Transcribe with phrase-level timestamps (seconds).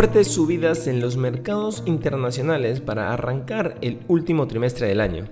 [0.00, 5.28] Fuertes subidas en los mercados internacionales para arrancar el último trimestre del año.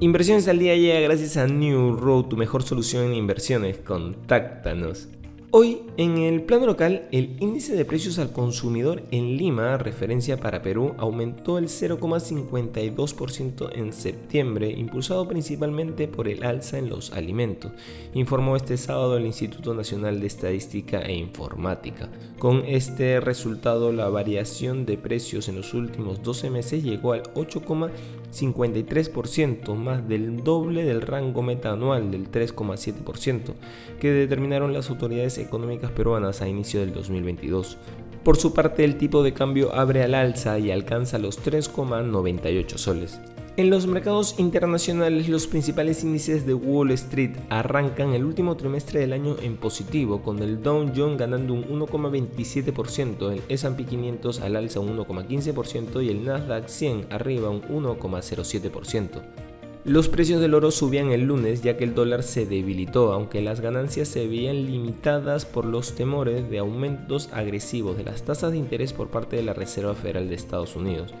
[0.00, 3.78] Inversiones al día llega gracias a New Road, tu mejor solución en inversiones.
[3.78, 5.08] Contáctanos.
[5.54, 10.62] Hoy, en el plano local, el índice de precios al consumidor en Lima, referencia para
[10.62, 17.70] Perú, aumentó el 0,52% en septiembre, impulsado principalmente por el alza en los alimentos,
[18.14, 22.08] informó este sábado el Instituto Nacional de Estadística e Informática.
[22.38, 29.74] Con este resultado, la variación de precios en los últimos 12 meses llegó al 8,53%,
[29.74, 33.52] más del doble del rango meta anual del 3,7%,
[34.00, 37.76] que determinaron las autoridades económicas peruanas a inicio del 2022.
[38.24, 43.20] Por su parte, el tipo de cambio abre al alza y alcanza los 3,98 soles.
[43.58, 49.12] En los mercados internacionales, los principales índices de Wall Street arrancan el último trimestre del
[49.12, 54.80] año en positivo, con el Dow Jones ganando un 1,27%, el S&P 500 al alza
[54.80, 59.51] un 1,15% y el Nasdaq 100 arriba un 1,07%.
[59.84, 63.60] Los precios del oro subían el lunes ya que el dólar se debilitó, aunque las
[63.60, 68.92] ganancias se veían limitadas por los temores de aumentos agresivos de las tasas de interés
[68.92, 71.12] por parte de la Reserva Federal de Estados Unidos.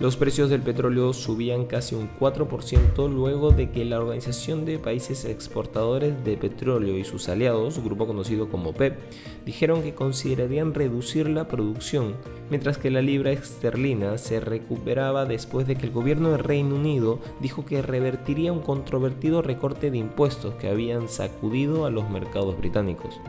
[0.00, 5.26] Los precios del petróleo subían casi un 4% luego de que la Organización de Países
[5.26, 8.98] Exportadores de Petróleo y sus aliados, grupo conocido como PEP,
[9.44, 12.14] dijeron que considerarían reducir la producción,
[12.48, 17.18] mientras que la libra esterlina se recuperaba después de que el gobierno de Reino Unido
[17.42, 23.20] dijo que revertiría un controvertido recorte de impuestos que habían sacudido a los mercados británicos.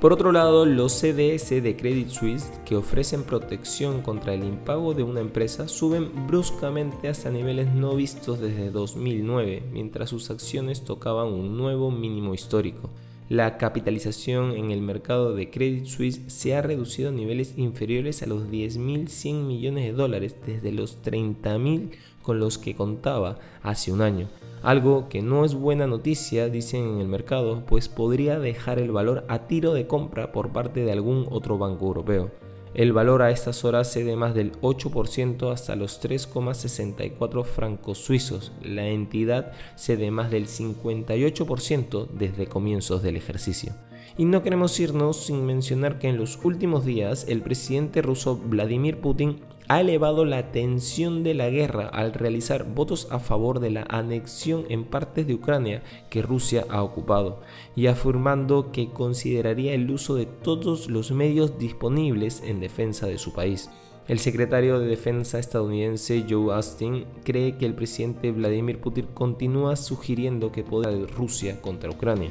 [0.00, 5.02] Por otro lado, los CDS de Credit Suisse, que ofrecen protección contra el impago de
[5.02, 11.56] una empresa, suben bruscamente hasta niveles no vistos desde 2009, mientras sus acciones tocaban un
[11.56, 12.90] nuevo mínimo histórico.
[13.28, 18.26] La capitalización en el mercado de Credit Suisse se ha reducido a niveles inferiores a
[18.26, 21.90] los 10.100 millones de dólares desde los 30.000
[22.22, 24.28] con los que contaba hace un año.
[24.62, 29.24] Algo que no es buena noticia, dicen en el mercado, pues podría dejar el valor
[29.26, 32.30] a tiro de compra por parte de algún otro banco europeo.
[32.76, 38.52] El valor a estas horas cede más del 8% hasta los 3,64 francos suizos.
[38.62, 43.72] La entidad cede más del 58% desde comienzos del ejercicio.
[44.18, 49.00] Y no queremos irnos sin mencionar que en los últimos días el presidente ruso Vladimir
[49.00, 53.86] Putin ha elevado la tensión de la guerra al realizar votos a favor de la
[53.88, 57.40] anexión en partes de Ucrania que Rusia ha ocupado
[57.74, 63.32] y afirmando que consideraría el uso de todos los medios disponibles en defensa de su
[63.32, 63.70] país.
[64.08, 70.52] El secretario de Defensa estadounidense Joe Austin cree que el presidente Vladimir Putin continúa sugiriendo
[70.52, 72.30] que podrá Rusia contra Ucrania.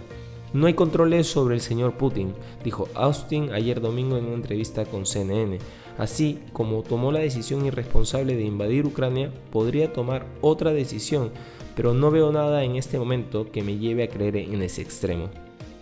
[0.56, 2.34] No hay controles sobre el señor Putin,
[2.64, 5.58] dijo Austin ayer domingo en una entrevista con CNN.
[5.98, 11.32] Así como tomó la decisión irresponsable de invadir Ucrania, podría tomar otra decisión,
[11.76, 15.30] pero no veo nada en este momento que me lleve a creer en ese extremo.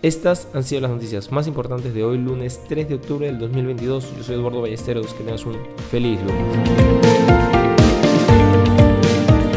[0.02, 4.18] Estas han sido las noticias más importantes de hoy, lunes 3 de octubre del 2022.
[4.18, 5.56] Yo soy Eduardo Ballesteros, que tengas un
[5.92, 7.63] feliz lunes.